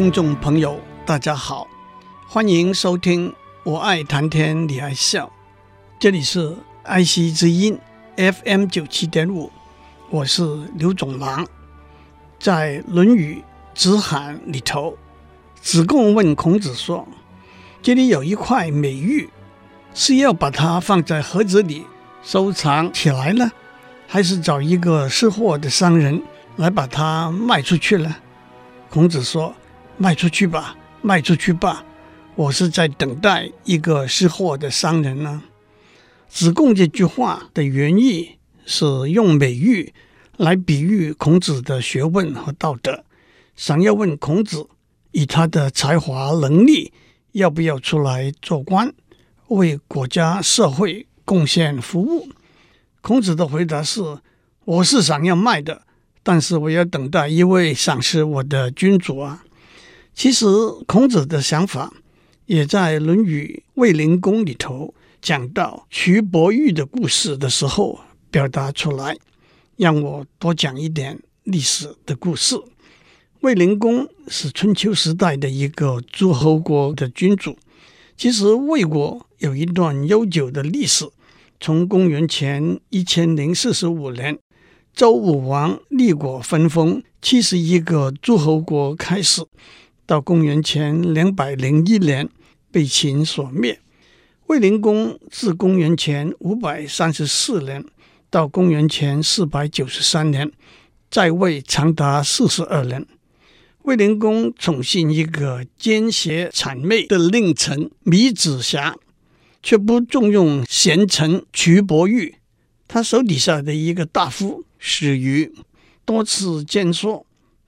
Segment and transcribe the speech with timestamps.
[0.00, 1.66] 听众朋友，大家好，
[2.26, 3.28] 欢迎收听
[3.64, 5.26] 《我爱谈天，你爱笑》，
[5.98, 7.78] 这里是爱惜之音
[8.16, 9.52] FM 九七点五，
[10.08, 10.42] 我是
[10.74, 11.46] 刘总郎。
[12.38, 14.96] 在《论语子罕》里头，
[15.60, 17.06] 子贡问孔子说
[17.82, 19.28] ：“这里有一块美玉，
[19.92, 21.84] 是要把它放在盒子里
[22.22, 23.52] 收藏起来呢，
[24.08, 26.22] 还是找一个识货的商人
[26.56, 28.16] 来把它卖出去呢？”
[28.88, 29.54] 孔子说。
[30.02, 31.84] 卖出去吧，卖出去吧！
[32.34, 35.42] 我是在等待一个识货的商人呢。
[36.26, 39.92] 子贡这句话的原意是用美玉
[40.38, 43.04] 来比喻孔子的学问和道德，
[43.54, 44.66] 想要问孔子
[45.10, 46.94] 以他的才华能力，
[47.32, 48.90] 要不要出来做官，
[49.48, 52.30] 为国家社会贡献服务。
[53.02, 54.00] 孔子的回答是：
[54.64, 55.82] 我是想要卖的，
[56.22, 59.44] 但是我要等待一位赏识我的君主啊。
[60.22, 60.44] 其实
[60.86, 61.94] 孔子的想法
[62.44, 68.00] 也在《论语卫灵公》里头讲到蘧伯玉的故事的时候
[68.30, 69.16] 表达出来。
[69.78, 72.54] 让我多讲一点历史的故事。
[73.40, 77.56] 卫灵公是春秋时代的一个诸侯国的君主。
[78.14, 81.08] 其实魏国有一段悠久的历史，
[81.58, 84.38] 从公元前一千零四十五年
[84.92, 89.46] 周武王立国分封七十一个诸侯国开始。
[90.10, 92.28] 到公元前两百零一年
[92.72, 93.78] 被秦所灭。
[94.48, 97.84] 卫灵公自公元前五百三十四年
[98.28, 100.50] 到公元前四百九十三年
[101.08, 103.06] 在位长达四十二年。
[103.82, 108.96] 卫灵公宠信一个奸邪谄媚的佞臣芈子瑕，
[109.62, 112.34] 却不重用贤臣蘧伯玉。
[112.88, 115.54] 他手底下的一个大夫史鱼
[116.04, 117.24] 多次谏说，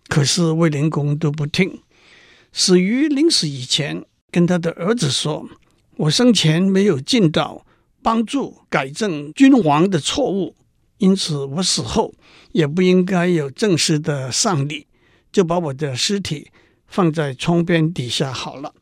[0.09, 1.79] 可是卫灵公都不听。
[2.55, 5.49] 史鱼临死以前，跟他的儿子说
[5.97, 7.65] ：“我生前没有尽到
[8.03, 10.55] 帮助改正君王的错误，
[10.99, 12.13] 因此我死后
[12.53, 14.87] 也不应该有正式的丧礼，
[15.33, 16.51] 就把我的尸体
[16.87, 18.75] 放在窗边底下好了。”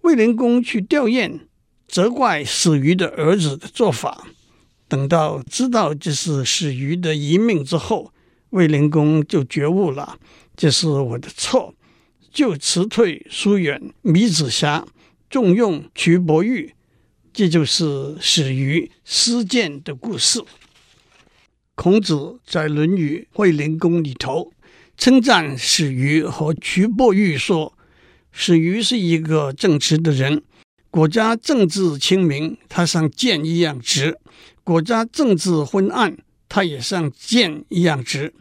[0.00, 1.40] 卫灵公去吊唁，
[1.86, 4.26] 责怪史鱼的儿子的做法。
[4.88, 8.12] 等到知道这是史鱼的遗命之后，
[8.50, 10.18] 卫灵公就觉悟了
[10.56, 11.74] ：“这是我的错。”
[12.36, 14.86] 就辞退疏远芈子瑕，
[15.30, 16.74] 重用蘧伯玉，
[17.32, 20.44] 这就是史鱼失谏的故事。
[21.74, 24.52] 孔子在《论语卫灵公》里头
[24.98, 27.72] 称赞史鱼和蘧伯玉说
[28.30, 30.42] ：“史鱼是一个正直的人，
[30.90, 34.12] 国家政治清明，他像剑一样直；
[34.62, 36.18] 国家政治昏暗，
[36.50, 38.34] 他也像剑一样直。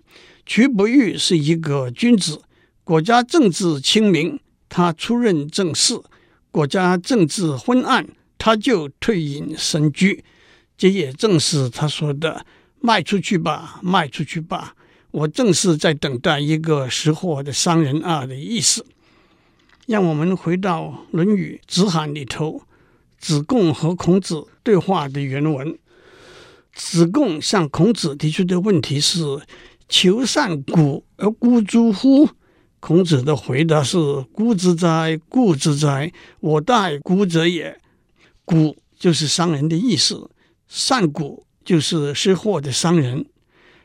[0.46, 2.42] 蘧伯玉是一个君子。”
[2.86, 6.04] 国家政治清明，他出任政事；
[6.52, 8.08] 国家政治昏暗，
[8.38, 10.24] 他就退隐深居。
[10.78, 12.46] 这也正是他说的
[12.80, 14.76] “卖出去吧，卖出去吧”。
[15.10, 18.86] 我正是在等待一个识货的商人啊的意思。
[19.88, 22.62] 让我们回到《论语子罕》里头，
[23.18, 25.76] 子贡和孔子对话的原文。
[26.72, 29.24] 子贡向孔子提出的问题是
[29.90, 32.30] ：“求善古而孤诸乎？”
[32.86, 33.98] 孔子的回答是
[34.32, 36.14] ：“孤之哉，固之哉！
[36.40, 37.82] 我待孤者也。
[38.44, 40.30] 古就是商人的意思，
[40.68, 43.26] 善古就是识货的商人。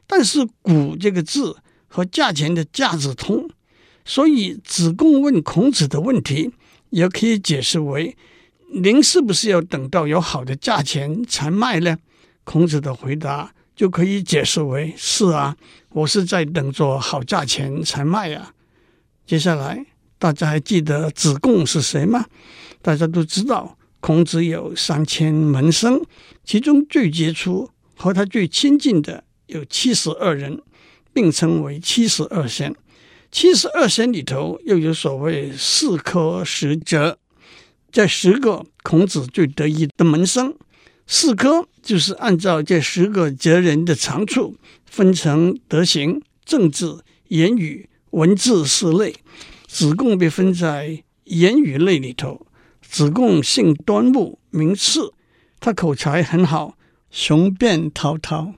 [0.07, 1.57] 但是‘古’这个字
[1.89, 3.49] 和价钱的‘价’字通，
[4.05, 6.51] 所以子贡问孔子的问题，
[6.91, 8.15] 也可以解释为：
[8.83, 11.97] 您是不是要等到有好的价钱才卖呢？
[12.45, 15.57] 孔子的回答就可以解释为：是啊，
[15.89, 18.53] 我是在等着好价钱才卖呀。”
[19.31, 19.87] 接下来，
[20.19, 22.27] 大家还记得子贡是谁吗？
[22.83, 26.03] 大家都知道，孔子有三千门生，
[26.43, 30.61] 其中最杰出和他最亲近的有七十二人，
[31.13, 32.75] 并称为七十二贤。
[33.31, 37.17] 七十二贤里头又有所谓四科十哲，
[37.93, 40.53] 这十个孔子最得意的门生，
[41.07, 44.57] 四科就是按照这十个哲人的长处，
[44.87, 46.97] 分成德行、政治、
[47.29, 47.89] 言语。
[48.11, 49.15] 文字四类，
[49.67, 52.47] 子贡被分在言语类里头。
[52.83, 55.13] 子贡姓端木，名次，
[55.61, 56.77] 他口才很好，
[57.11, 58.55] 雄辩滔滔。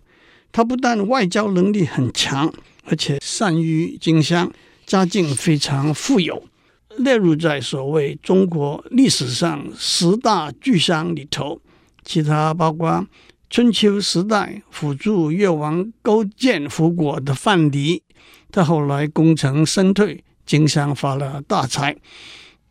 [0.50, 2.52] 他不但外交能力很强，
[2.84, 4.50] 而且善于经商，
[4.86, 6.42] 家境非常富有，
[6.96, 11.60] 列入在所谓中国历史上十大巨商里头。
[12.04, 13.06] 其他包括
[13.52, 18.00] 春秋时代辅助越王勾践复国的范蠡，
[18.50, 21.94] 他后来功成身退，经商发了大财。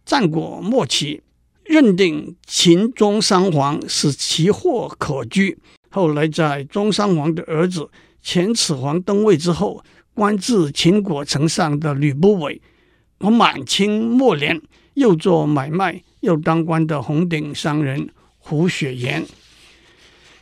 [0.03, 1.21] 战国末期。
[1.63, 5.59] 认定秦庄襄王是奇货可居，
[5.91, 7.87] 后来在庄襄王的儿子
[8.23, 9.83] 秦始皇登位之后，
[10.15, 12.59] 官至秦国丞相的吕不韦，
[13.19, 14.59] 和满清末年
[14.95, 19.23] 又做买卖又当官的红顶商人胡雪岩。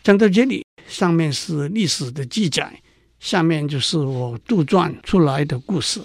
[0.01, 2.81] 讲到这里，上面是历史的记载，
[3.19, 6.01] 下面就是我杜撰出来的故事。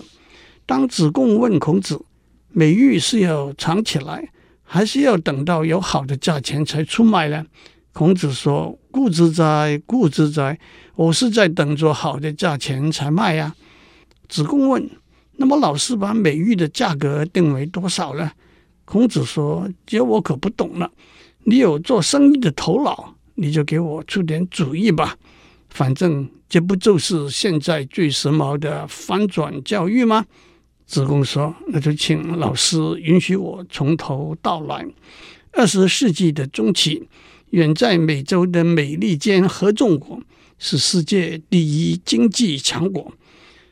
[0.67, 2.05] 当子贡问孔子，
[2.51, 4.29] 美玉是要藏起来，
[4.63, 7.47] 还是要等到有好的价钱才出卖呢？
[7.93, 10.59] 孔子说：“故之哉，故之哉！
[10.97, 13.55] 我是在等着好的价钱才卖呀。”
[14.29, 14.91] 子贡问
[15.39, 18.33] ：“那么老师把美玉的价格定为多少呢？”
[18.85, 20.91] 孔子说：“这我可不懂了。
[21.45, 25.17] 你有做生意的头脑，你就给我出点主意吧。
[25.69, 30.27] 反正这不就是现在最时髦的翻转教育吗？”
[30.87, 34.87] 子贡说：“那就请老师允许我从头道来。
[35.53, 37.09] 二十世纪的中期，
[37.51, 40.21] 远在美洲的美利坚合众国
[40.59, 43.13] 是世界第一经济强国。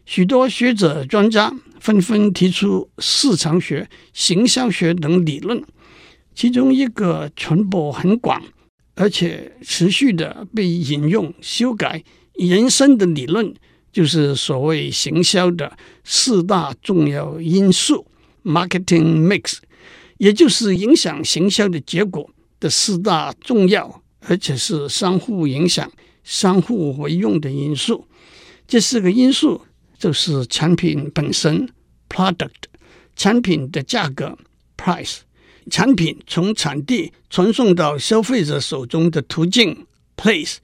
[0.07, 5.63] 许多学者专家纷纷提出市场学、行销学等理论，
[6.35, 8.43] 其中一个传播很广，
[8.95, 12.03] 而且持续的被引用、修改、
[12.35, 13.55] 延伸的理论。”
[13.93, 18.07] 就是所谓行销的四大重要因素
[18.43, 19.59] （marketing mix），
[20.17, 25.93] 也就是影响行销的结果的四大重要，而且是相互影响、
[26.25, 28.09] 相互为用的因素。
[28.67, 29.61] 这四个因素
[29.99, 31.69] 就是产品本身
[32.09, 32.49] （product）、
[33.15, 34.39] 产品的价格
[34.79, 35.19] （price）、
[35.71, 39.87] 产品从产地传送到消费者手中的途径
[40.17, 40.57] （place）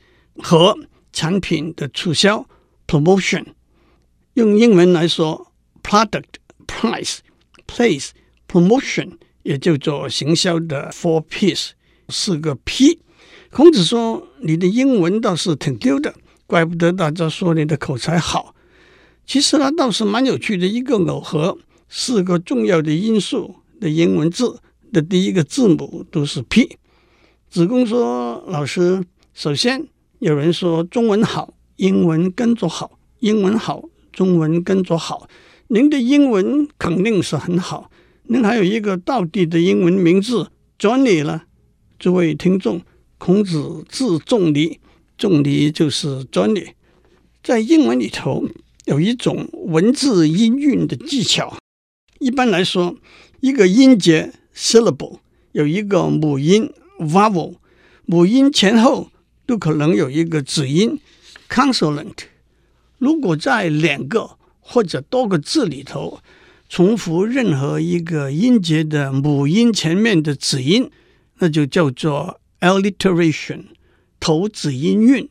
[0.43, 0.77] 和
[1.12, 2.47] 产品的促销。
[2.87, 3.45] Promotion，
[4.33, 5.53] 用英文来说
[5.83, 6.25] ，product、
[6.67, 7.19] price、
[7.67, 8.12] place、
[8.50, 11.73] promotion，也叫做行销的 four Ps，
[12.09, 13.00] 四个 P。
[13.50, 16.15] 孔子说：“你的英文倒是挺溜的，
[16.47, 18.55] 怪不得大家说你的口才好。
[19.27, 21.59] 其实呢，倒是蛮有趣的一个耦合，
[21.91, 24.61] 四个重要的因素的英文字
[24.93, 26.76] 的第一个字母都是 P。”
[27.49, 29.87] 子贡说：“老师，首先
[30.19, 35.29] 有人说中文好。”英文跟着好，英文好，中文跟着好。
[35.69, 37.88] 您的英文肯定是很好，
[38.25, 41.44] 您还有一个道地的英文名字 Johnny 了。
[41.96, 42.82] 诸位听众，
[43.17, 44.81] 孔子字仲尼，
[45.17, 46.70] 仲尼就是 Johnny。
[47.44, 48.49] 在英文里头
[48.87, 51.56] 有一种文字音韵的技巧。
[52.19, 52.96] 一般来说，
[53.38, 55.20] 一个音节 syllable
[55.52, 57.55] 有一个母音 vowel，
[58.06, 59.08] 母音前后
[59.46, 60.99] 都可能有一个子音。
[61.49, 62.25] Consonant，
[62.99, 66.18] 如果在两个或者多个字里头
[66.68, 70.90] 重复任何一个音节的母音前面的子音，
[71.38, 73.66] 那就叫做 alliteration，
[74.18, 75.28] 头子音韵。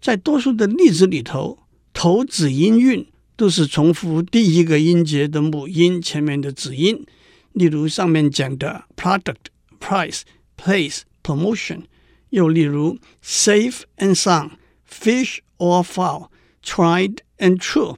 [0.00, 1.58] 在多数的例子里头，
[1.92, 7.04] 头子音韵都是重复第一个音节的母音前面的子音。
[7.53, 11.83] 例如上面讲的 product、price、place、promotion，
[12.29, 16.29] 又例如 safe and sound。Fish or fowl,
[16.63, 17.97] tried and true。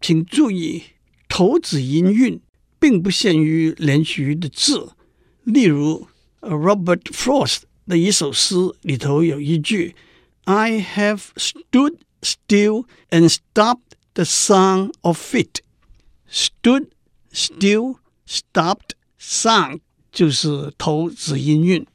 [0.00, 0.84] 请注意，
[1.28, 2.40] 头子音韵
[2.78, 4.92] 并不限于连续的字。
[5.42, 6.06] 例如，
[6.40, 9.96] Robert Frost 的一首诗里头有一句：“
[10.44, 15.56] I have stood still and stopped the sound of feet。”
[16.30, 16.90] Stood
[17.32, 18.90] still, stopped
[19.20, 19.80] sound
[20.10, 21.86] 就是头子音韵。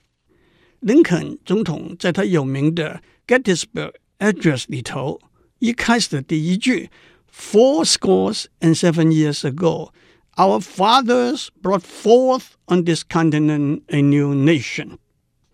[0.80, 5.20] 林肯总统在他有名的 Gettysburg Address 里头
[5.60, 6.90] 一开始的第一句，
[7.32, 9.90] Four scores and seven years ago,
[10.36, 14.98] our fathers brought forth on this continent a new nation.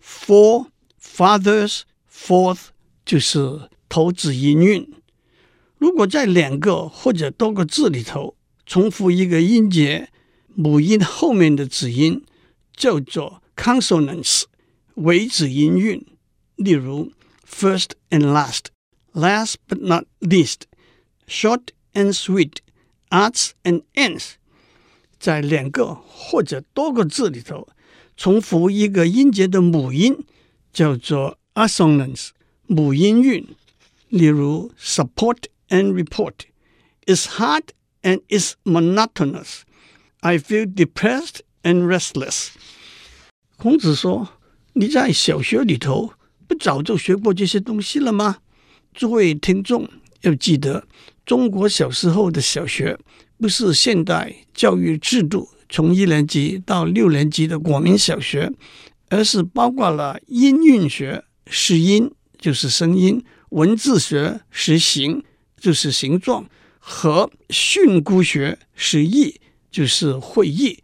[0.00, 0.66] Four
[1.00, 2.66] fathers, fourth
[3.04, 4.92] 就是头子音韵。
[5.78, 10.10] 如果在两个或者多个字里头重复一个音节，
[10.57, 12.25] 母音后面的子音
[12.75, 14.45] 叫做 consonants，
[14.95, 16.03] 尾子音韵。
[16.55, 17.11] 例如。
[17.49, 18.65] First and last,
[19.13, 20.63] last but not least,
[21.27, 24.33] short and sweet，arts and ends。
[25.17, 27.69] 在两个或者多个字里头
[28.17, 30.25] 重复一个音节的母音，
[30.73, 32.31] 叫做 assonance
[32.67, 33.47] 母音韵。
[34.09, 36.33] 例如 support and report
[37.07, 37.69] is hard
[38.01, 39.61] and is monotonous.
[40.27, 42.49] I feel depressed and restless.
[43.55, 44.27] 孔子说
[44.75, 46.11] ：“你在小学里头
[46.45, 48.39] 不早就学过这些东西了吗？”
[48.93, 49.87] 诸位听众
[50.23, 50.85] 要记得，
[51.25, 52.99] 中国小时候的小学
[53.37, 58.51] 不是现代教育制度从一年级到六年级的国民小学，
[59.07, 63.23] 而是包括了音韵学，识音就是声音。
[63.51, 65.23] 文字学识形，
[65.57, 66.43] 就是形状；
[66.79, 69.39] 和训诂学识义，
[69.77, 70.79] 就是会意。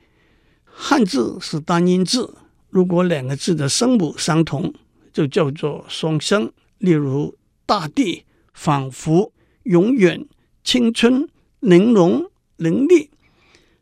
[0.66, 2.36] 汉字是单音字，
[2.70, 4.72] 如果两个字的声母相同，
[5.12, 6.52] 就叫做双声。
[6.78, 7.36] 例如
[7.66, 8.24] “大地
[8.54, 9.32] ”“仿佛
[9.66, 10.28] ”“永远
[10.64, 11.28] ”“青春
[11.60, 13.10] ”“玲珑”“伶俐”。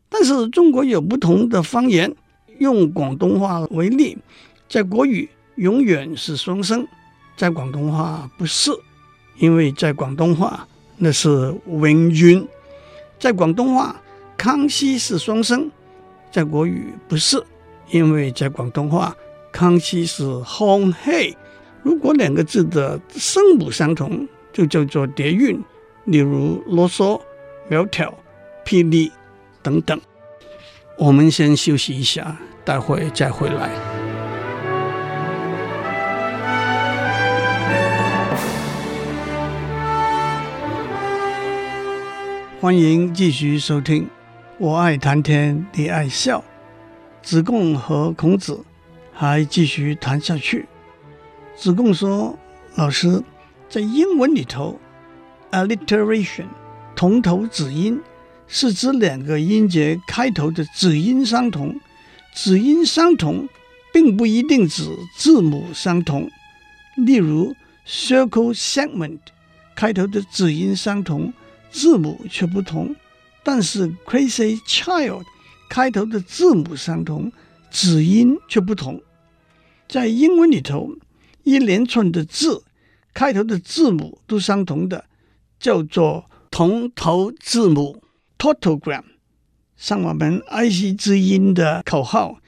[0.08, 2.16] 但是中国有不同的方言，
[2.58, 4.16] 用广东话为例，
[4.66, 6.88] 在国语“永远”是双声。
[7.36, 8.70] 在广东话不是，
[9.36, 10.66] 因为在广东话
[10.96, 12.48] 那是永远。
[13.18, 14.02] 在广东话，
[14.36, 15.70] 康熙是双声，
[16.30, 17.42] 在国语不是，
[17.90, 19.16] 因为在广东话，
[19.52, 21.36] 康熙是康熙。
[21.82, 25.62] 如果两个字的声母相同，就叫做叠韵，
[26.04, 27.20] 例如啰嗦、
[27.68, 28.12] 苗条、
[28.64, 29.10] 霹雳
[29.62, 30.00] 等等。
[30.98, 33.70] 我们先休息一下，待会再回来。
[42.60, 44.08] 欢迎继续收听，
[44.62, 46.44] 我爱谈天，你爱笑。
[47.20, 48.64] 子贡和孔子
[49.12, 50.68] 还继续谈下去。
[51.56, 52.38] 子贡说
[52.76, 53.24] ：“老师，
[53.68, 54.78] 在英文里头
[55.50, 56.44] ，alliteration
[56.94, 58.00] 同头子音
[58.46, 61.80] 是指两个音节开头的子音相同。
[62.32, 63.48] 子音相同，
[63.92, 66.30] 并不一定指字母相同。
[66.94, 67.52] 例如
[67.84, 69.18] ，circle segment
[69.74, 71.32] 开头的子音相同。”
[71.72, 72.94] 字母却不同，
[73.42, 75.24] 但是 crazy child
[75.68, 77.32] 开头的字母相同，
[77.70, 79.02] 子音却不同。
[79.88, 80.96] 在英文里头，
[81.42, 82.64] 一连串的字
[83.12, 85.06] 开头的字母都相同的，
[85.58, 88.02] 叫做同头字母
[88.38, 89.04] tautogram。
[89.76, 92.38] 像我们爱惜之音的口号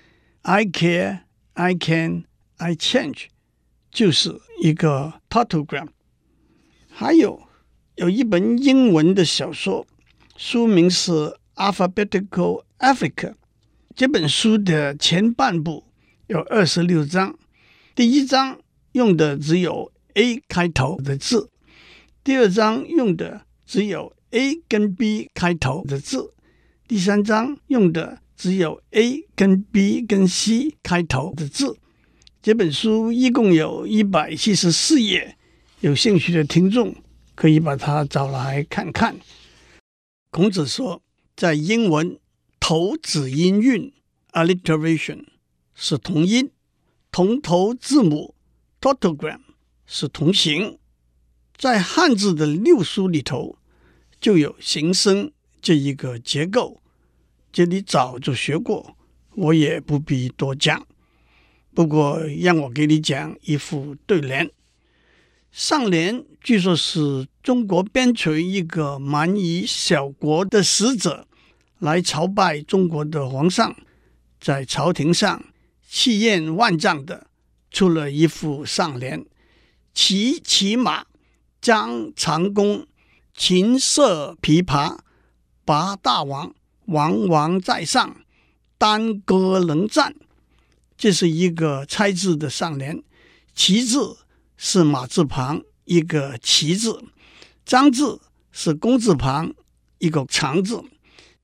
[0.42, 1.20] “I care,
[1.54, 2.24] I can,
[2.58, 3.26] I change”，
[3.90, 5.88] 就是一个 tautogram。
[6.88, 7.42] 还有。
[7.96, 9.86] 有一本英文的小说，
[10.36, 11.12] 书名是
[11.54, 13.30] 《Alphabetical Africa》。
[13.94, 15.84] 这本书的前半部
[16.26, 17.38] 有二十六章，
[17.94, 18.58] 第一章
[18.92, 21.50] 用的只有 A 开头的字，
[22.24, 26.32] 第二章用的只有 A 跟 B 开头的字，
[26.88, 31.76] 第三章用的只有 A 跟 B 跟 C 开头的字。
[32.42, 35.36] 这本书一共有一百七十四页，
[35.80, 36.94] 有兴趣的听众。
[37.36, 39.16] 可以把它找来看看。
[40.34, 41.00] 孔子说，
[41.36, 42.18] 在英文
[42.58, 43.92] 头子音韵
[44.32, 45.26] alliteration
[45.76, 46.50] 是同音，
[47.12, 48.34] 同头字母
[48.80, 49.38] tautogram
[49.86, 50.80] 是同形。
[51.56, 53.60] 在汉字的六书里头，
[54.20, 55.30] 就有形声
[55.62, 56.82] 这一个结构。
[57.52, 58.96] 这里早就学过，
[59.36, 60.84] 我也不必多讲。
[61.72, 64.50] 不过，让我给你讲一副对联。
[65.54, 71.28] 上联据说是中国边陲一个蛮夷小国的使者
[71.78, 73.76] 来朝拜中国的皇上，
[74.40, 75.44] 在朝廷上
[75.88, 77.28] 气焰万丈的
[77.70, 79.24] 出了一副上联：
[79.94, 81.04] 骑骑马，
[81.60, 82.88] 将长弓，
[83.32, 84.98] 琴瑟琵琶，
[85.64, 86.52] 八大王，
[86.86, 88.16] 王王在上，
[88.76, 90.16] 单歌能战。
[90.98, 93.00] 这是一个猜字的上联，
[93.54, 94.16] 骑字。
[94.56, 97.02] 是马字旁一个齐字，
[97.64, 98.20] 张字
[98.52, 99.52] 是工字旁
[99.98, 100.82] 一个长字，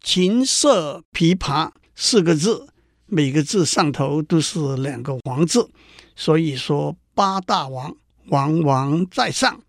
[0.03, 2.67] 琴瑟琵琶四个字，
[3.07, 5.69] 每个字上头都是两个王字，
[6.15, 7.97] 所以说八大王，
[8.29, 9.61] 王王在上。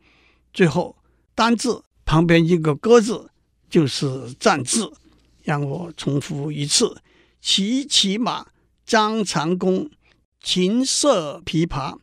[0.53, 0.95] 最后
[1.33, 3.29] 单字旁边一个歌字
[3.69, 4.91] 就是战字，
[5.43, 7.01] 让我重复一次：
[7.41, 8.45] 骑骑马，
[8.85, 9.89] 张长弓，
[10.41, 11.97] 琴瑟琵琶。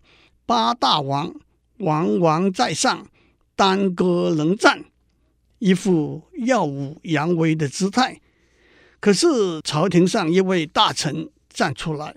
[0.48, 1.34] 八大王，
[1.76, 3.06] 王王在上，
[3.54, 4.82] 单歌能战，
[5.58, 8.22] 一副耀武扬威的姿态。
[8.98, 12.14] 可是朝廷上一位大臣站出来，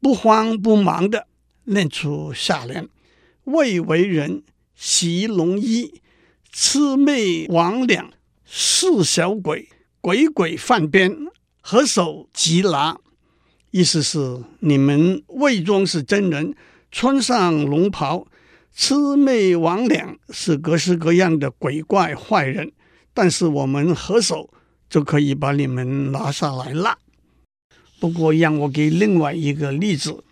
[0.00, 1.26] 不慌不忙地
[1.64, 2.88] 念出下联
[3.44, 4.42] ：“未为人，
[4.74, 6.00] 习龙衣，
[6.50, 8.06] 魑魅魍魉，
[8.46, 9.68] 似小鬼，
[10.00, 11.14] 鬼鬼犯边，
[11.60, 12.98] 何手即拿，
[13.72, 16.56] 意思是你们伪装是真人，
[16.90, 18.26] 穿上龙袍，
[18.76, 22.72] 魑魅魍魉，是各式各样的鬼怪坏人，
[23.12, 24.50] 但是我们合手
[24.88, 26.98] 就可以把你们拿下来了。
[28.00, 30.22] 不过，让我给另外一个例子，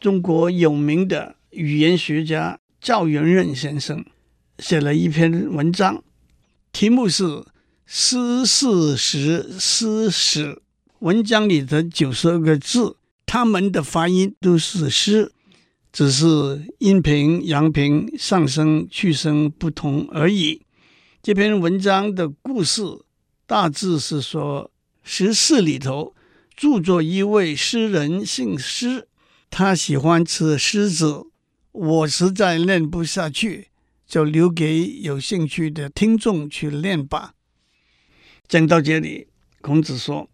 [0.00, 4.04] 中国有名的语言学家赵元任先生
[4.58, 6.02] 写了一篇文章，
[6.72, 7.44] 题目是。
[7.90, 10.60] 诗四十诗史，
[10.98, 15.32] 文章里的九十二个字，他们的发音都是诗，
[15.92, 20.62] 只是阴平、阳平、上声、去声不同而已。
[21.22, 22.82] 这篇文章的故事
[23.46, 24.70] 大致是说，
[25.02, 26.14] 十四里头
[26.54, 29.08] 住着一位诗人，姓施，
[29.50, 31.26] 他喜欢吃狮子。
[31.72, 33.68] 我实在念不下去，
[34.06, 37.34] 就留给有兴趣的听众去念吧。
[38.46, 39.28] 讲到这里，
[39.60, 40.28] 孔子说：“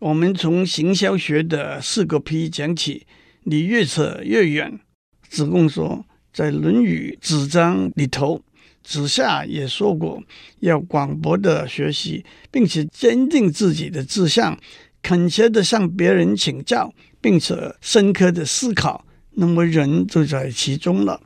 [0.00, 3.06] 我们从行销学的四个 P 讲起，
[3.44, 4.80] 你越扯越远。”
[5.28, 8.42] 子贡说：“在《论语·子章》里头，
[8.82, 10.22] 子夏也说过，
[10.60, 14.58] 要广博的学习，并且坚定自己的志向，
[15.02, 21.20] 恳切的向别人请教，并且深刻的思考，那么人就在其中了。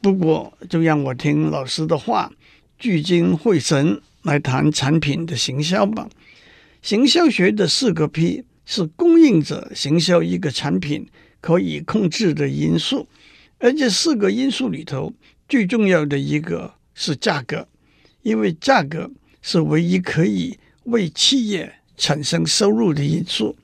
[0.00, 2.32] 不过，就让我听老师的话，
[2.78, 6.08] 聚精会神。”来谈产品的行销吧。
[6.82, 11.06] 行销学的四个 P 是供应者行销一个产品
[11.46, 13.06] 可以控制的因素，
[13.60, 15.12] 而这四个因素里头
[15.48, 17.68] 最重要的一个是价格，
[18.22, 19.08] 因为价格
[19.42, 23.54] 是唯一可以为企业产生收入的因素，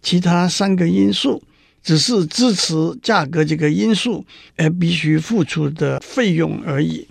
[0.00, 1.42] 其他三个因素
[1.82, 4.24] 只是支持价格这个因素
[4.56, 7.08] 而必须付出的费用而已。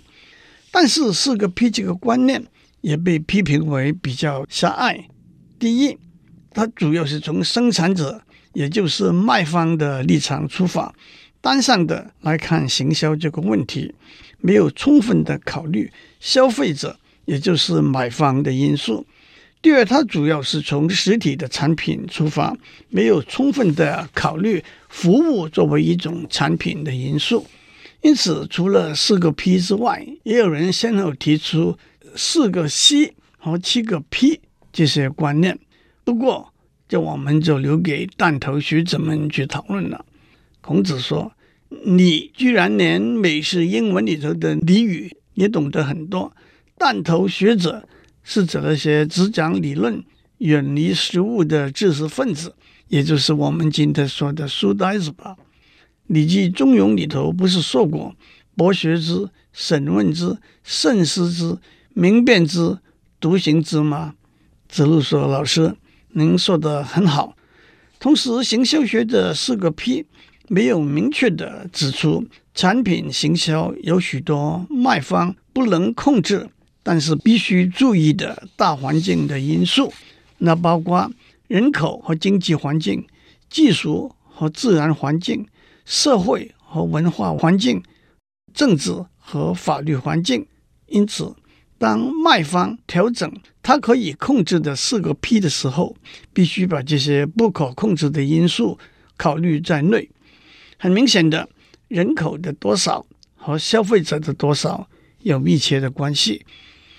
[0.70, 2.42] 但是四个 P 这个观念。
[2.82, 5.06] 也被批评为比较狭隘。
[5.56, 5.96] 第一，
[6.50, 8.20] 它主要是从生产者，
[8.52, 10.94] 也就是卖方的立场出发，
[11.40, 13.94] 单向的来看行销这个问题，
[14.40, 19.06] 没有充分的考虑消费者，也就是买方的因素。
[19.60, 22.56] 第二，它主要是从实体的产品出发，
[22.88, 27.46] 没有充分的考虑服务作为一种产品的因素。
[28.00, 31.78] 因此，除了四个 P 之外，也有人先后提出。
[32.14, 34.38] 四个 C 和七个 P
[34.70, 35.58] 这些观念，
[36.04, 36.51] 不过
[36.92, 40.04] 这我们就留给弹头学者们去讨论了。
[40.60, 41.32] 孔子说
[41.86, 46.36] ：“你居然连美式英文里头的俚语也懂得很多。”
[46.76, 47.88] 弹头学者
[48.22, 50.04] 是指那些只讲理论、
[50.36, 52.54] 远离实务的知识分子，
[52.88, 55.34] 也就是我们今天说的书呆子吧？
[56.08, 58.14] 《礼记·中庸》里头不是说过
[58.54, 61.56] ：“博学之，审问之，慎思之。”
[61.94, 62.76] 明辨之，
[63.18, 64.14] 独行之吗？
[64.68, 65.74] 子路说：“老师，
[66.14, 67.34] 您说的很好。
[67.98, 70.04] 同时，行销学的四个 P
[70.48, 76.48] 没有明确地指出，产品行销有许多卖方不能控制，
[76.82, 79.92] 但是必须注意的大环境的因素。
[80.38, 81.10] 那包括
[81.48, 83.06] 人口和经济环境、
[83.48, 85.46] 技术和自然环境、
[85.84, 87.82] 社会和文化环境、
[88.52, 90.46] 政治和法律环境。
[90.86, 91.34] 因此。”
[91.82, 93.28] 当卖方调整
[93.62, 95.94] 它可以控制的四个 P 的时候，
[96.32, 98.78] 必须把这些不可控制的因素
[99.16, 100.10] 考虑在内。
[100.78, 101.48] 很明显的，
[101.88, 104.88] 人口的多少和消费者的多少
[105.20, 106.44] 有密切的关系。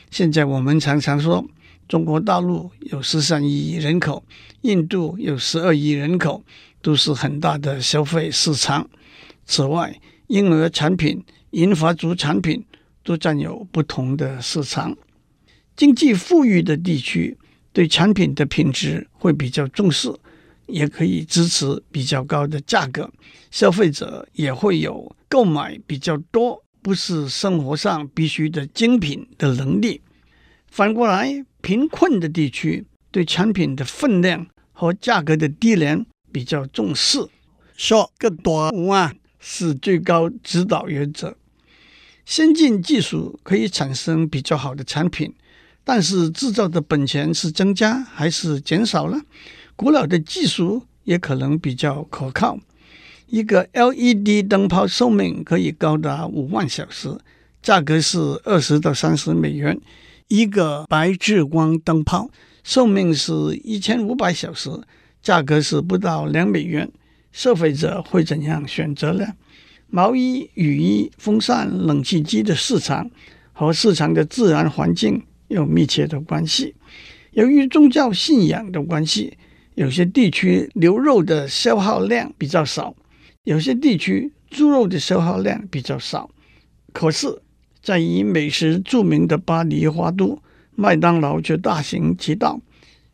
[0.10, 1.46] 现在我们常常说，
[1.88, 4.24] 中国大陆有十三亿人口，
[4.62, 6.44] 印度有十二亿人口，
[6.82, 8.90] 都是很大的消费市场。
[9.46, 12.64] 此外，婴儿产品、银发族产品。
[13.06, 14.96] 都占有不同的市场。
[15.76, 17.38] 经济富裕的地区
[17.72, 20.14] 对产品的品质会比较重视，
[20.68, 23.12] 也可以支持比较高的价格，
[23.50, 30.02] 消费者也会有购买比较多，不是生活上必须的精品的能力。
[30.70, 37.28] 反过来，贫困的地区对产品的分量和价格的低廉比较重视，
[37.76, 38.60] 说更多
[38.92, 41.36] 啊是最高指导原则。
[42.26, 45.34] 先进技术可以产生比较好的产品，
[45.84, 49.20] 但是制造的本钱是增加还是减少了？
[49.76, 52.58] 古老的技术也可能比较可靠。
[53.28, 57.18] 一个 LED 灯泡寿命可以高达五万小时，
[57.62, 59.76] 价格是二十到三十美元；
[60.28, 62.30] 一个白炽光灯泡
[62.64, 64.70] 寿命是一千五百小时，
[65.22, 66.92] 价格是不到两美元。
[67.32, 69.26] 消费者会怎样选择呢？
[69.90, 73.10] 毛衣、雨衣、风扇、冷气机的市场
[73.52, 76.76] 和市场的自然环境有密切的关系。
[77.32, 79.38] 由于宗教信仰的关系，
[79.76, 82.96] 有些地区牛肉的消耗量比较少，
[83.44, 86.30] 有些地区猪肉的消耗量比较少。
[86.92, 87.42] 可是，
[87.82, 90.40] 在以美食著名的巴黎花都，
[90.76, 92.62] 麦当劳却大行其道，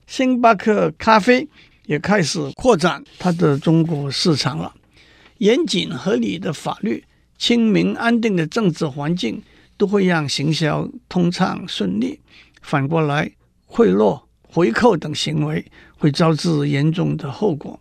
[0.06, 1.48] 星巴克咖啡
[1.86, 4.74] 也开始扩展它的中国市场了。
[5.38, 7.06] 严谨合理的法律、
[7.38, 9.42] 清明安定的政治环境，
[9.80, 12.20] 都会让行销通畅顺利。
[12.62, 13.32] 反过来，
[13.66, 15.66] 贿赂、回扣等行为
[15.98, 17.80] 会招致严重的后果。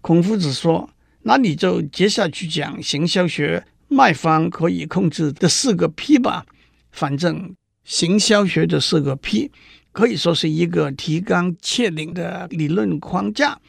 [0.00, 0.90] 孔夫子说
[1.22, 6.44] ：“那你就接下去讲行销学卖方可以控制的四个 P 吧。
[6.90, 7.54] 反正
[7.84, 9.52] 行销学的四个 P
[9.92, 13.60] 可以说是一个提纲挈领的理论框架，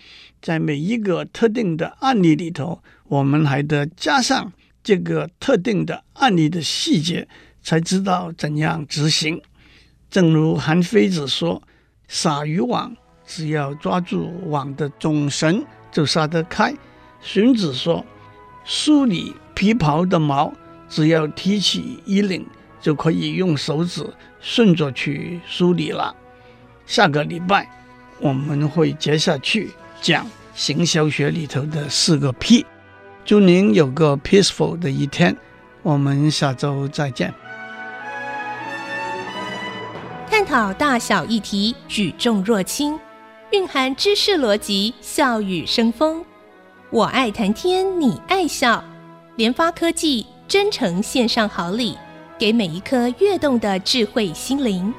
[0.42, 4.52] 在每一个特定的案例里头，我们还得加上
[4.84, 7.28] 这个特定的案例的细节，
[7.62, 9.42] 才知道怎样执行。
[10.10, 11.64] 正如韩非子说
[12.08, 16.76] ：“撒渔网，只要抓住网的总绳，就撒得开。”
[17.22, 18.06] 荀子说
[18.66, 20.54] ：“梳理皮袍的毛，
[20.90, 22.46] 只要提起衣领，
[22.82, 24.06] 就可以用手指
[24.42, 26.14] 顺着去梳理了。”
[26.86, 27.70] 下个礼拜
[28.20, 32.66] 我们会接下去讲行销学里头的四个 P。
[33.26, 35.36] 祝您有个 peaceful 的一天，
[35.82, 37.34] 我们下周再见。
[40.30, 43.00] 探讨大小议题，举重若轻，
[43.52, 46.24] 蕴含知识逻辑，笑语生风。
[46.90, 48.84] 我爱谈天，你爱笑。
[49.38, 51.98] 联发科技真诚献上好礼，
[52.38, 54.94] 给每一颗跃动的智慧心灵。